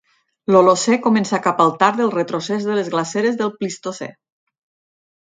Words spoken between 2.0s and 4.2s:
del retrocés de les glaceres del Plistocè.